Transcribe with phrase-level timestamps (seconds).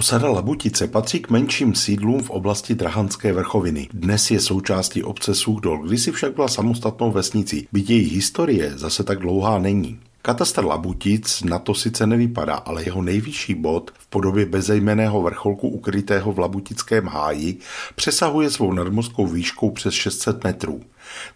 [0.00, 3.88] Osada Labutice patří k menším sídlům v oblasti Drahanské vrchoviny.
[3.92, 9.18] Dnes je součástí obce Suchdol, kdysi však byla samostatnou vesnicí, byť její historie zase tak
[9.18, 9.98] dlouhá není.
[10.22, 16.32] Katastr Labutic na to sice nevypadá, ale jeho nejvyšší bod v podobě bezejmeného vrcholku ukrytého
[16.32, 17.58] v Labutickém háji
[17.94, 20.80] přesahuje svou nadmorskou výškou přes 600 metrů.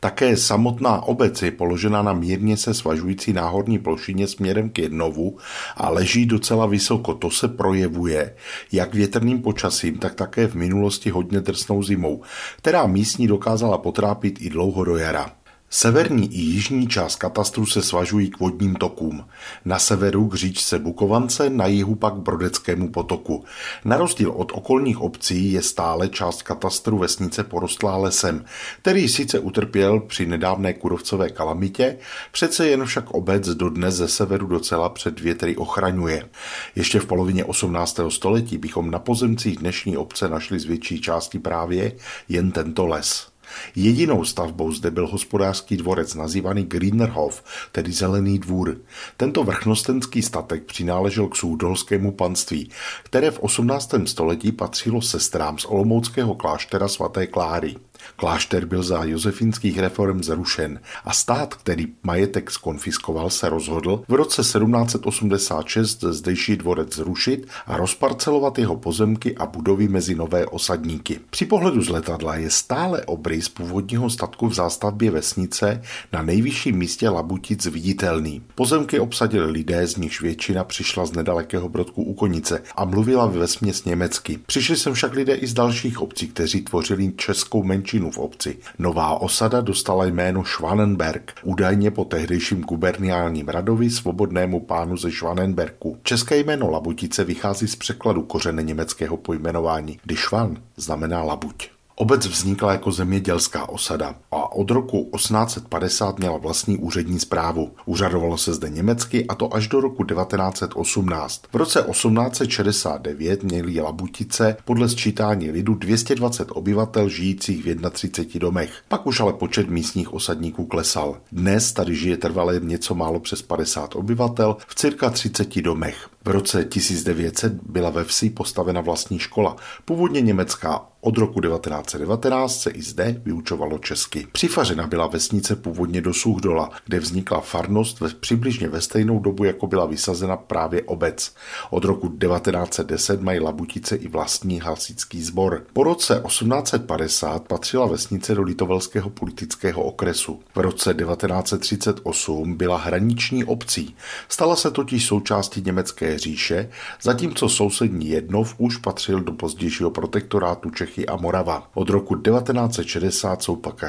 [0.00, 5.38] Také samotná obec je položena na mírně se svažující náhorní plošině směrem k Jednovu
[5.76, 7.14] a leží docela vysoko.
[7.14, 8.34] To se projevuje
[8.72, 12.22] jak větrným počasím, tak také v minulosti hodně drsnou zimou,
[12.56, 15.43] která místní dokázala potrápit i dlouho do jara.
[15.76, 19.24] Severní i jižní část katastru se svažují k vodním tokům.
[19.64, 23.44] Na severu k říčce Bukovance, na jihu pak k Brodeckému potoku.
[23.84, 28.44] Na rozdíl od okolních obcí je stále část katastru vesnice porostlá lesem,
[28.82, 31.98] který sice utrpěl při nedávné kurovcové kalamitě,
[32.32, 36.28] přece jen však obec dodnes ze severu docela před větry ochraňuje.
[36.76, 38.00] Ještě v polovině 18.
[38.08, 41.92] století bychom na pozemcích dnešní obce našli z větší části právě
[42.28, 43.33] jen tento les.
[43.76, 48.76] Jedinou stavbou zde byl hospodářský dvorec nazývaný Greenerhof, tedy Zelený dvůr.
[49.16, 52.70] Tento vrchnostenský statek přináležel k Soudolskému panství,
[53.02, 53.94] které v 18.
[54.04, 57.76] století patřilo sestrám z Olomouckého kláštera svaté Kláry.
[58.16, 64.42] Klášter byl za josefinských reform zrušen a stát, který majetek skonfiskoval, se rozhodl v roce
[64.42, 71.20] 1786 zdejší dvorec zrušit a rozparcelovat jeho pozemky a budovy mezi nové osadníky.
[71.30, 75.82] Při pohledu z letadla je stále obrys původního statku v zástavbě vesnice
[76.12, 78.42] na nejvyšším místě Labutic viditelný.
[78.54, 83.38] Pozemky obsadili lidé, z nichž většina přišla z nedalekého Brodku u Konice a mluvila ve
[83.38, 84.38] vesměs německy.
[84.46, 88.58] Přišli sem však lidé i z dalších obcí, kteří tvořili českou menšinu menšinu v obci.
[88.78, 95.98] Nová osada dostala jméno Schwanenberg, údajně po tehdejším guberniálním radovi svobodnému pánu ze Schwanenberku.
[96.02, 101.70] České jméno Labutice vychází z překladu kořene německého pojmenování, kdy Schwan znamená labuť.
[101.96, 107.70] Obec vznikla jako zemědělská osada a od roku 1850 měla vlastní úřední zprávu.
[107.86, 111.42] Úřadovalo se zde německy a to až do roku 1918.
[111.52, 118.82] V roce 1869 měli Labutice podle sčítání lidu 220 obyvatel žijících v 31 domech.
[118.88, 121.16] Pak už ale počet místních osadníků klesal.
[121.32, 126.08] Dnes tady žije trvalé něco málo přes 50 obyvatel v cirka 30 domech.
[126.24, 130.86] V roce 1900 byla ve vsi postavena vlastní škola, původně německá.
[131.00, 134.26] Od roku 1919 se i zde vyučovalo česky.
[134.44, 139.66] Přifařena byla vesnice původně do Suchdola, kde vznikla farnost ve, přibližně ve stejnou dobu, jako
[139.66, 141.34] byla vysazena právě obec.
[141.70, 145.66] Od roku 1910 mají Labutice i vlastní hasický sbor.
[145.72, 150.40] Po roce 1850 patřila vesnice do litovelského politického okresu.
[150.54, 153.96] V roce 1938 byla hraniční obcí.
[154.28, 156.70] Stala se totiž součástí německé říše,
[157.02, 161.70] zatímco sousední Jednov už patřil do pozdějšího protektorátu Čechy a Morava.
[161.74, 163.82] Od roku 1960 jsou pak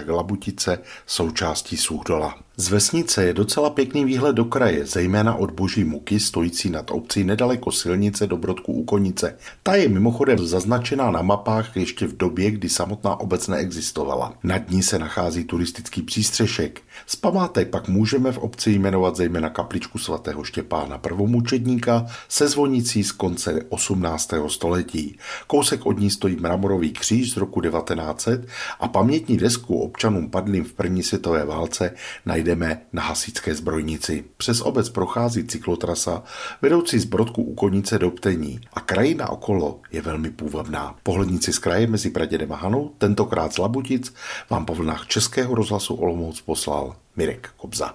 [0.45, 2.44] Glabutice součástí Suchdola.
[2.57, 7.23] Z vesnice je docela pěkný výhled do kraje, zejména od Boží Muky, stojící nad obcí
[7.23, 9.37] nedaleko silnice do Brodku u Konice.
[9.63, 14.33] Ta je mimochodem zaznačená na mapách ještě v době, kdy samotná obec neexistovala.
[14.43, 16.81] Nad ní se nachází turistický přístřešek.
[17.05, 23.11] Z památek pak můžeme v obci jmenovat zejména kapličku svatého Štěpána prvomučedníka se zvonicí z
[23.11, 24.33] konce 18.
[24.47, 25.17] století.
[25.47, 28.47] Kousek od ní stojí mramorový kříž z roku 1900
[28.79, 31.93] a pamětní desku občanům padlým v první světové válce
[32.25, 34.23] na najdeme na hasičské zbrojnici.
[34.37, 36.23] Přes obec prochází cyklotrasa
[36.61, 40.95] vedoucí z Brodku u Konice do Ptení a krajina okolo je velmi půvabná.
[41.03, 44.13] Pohledníci z kraje mezi Pradědem a Hanou, tentokrát z Labutic,
[44.49, 47.93] vám po vlnách Českého rozhlasu Olomouc poslal Mirek Kobza.